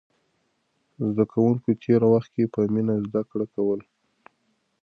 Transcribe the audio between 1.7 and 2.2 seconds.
تېر